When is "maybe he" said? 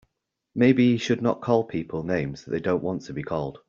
0.55-0.97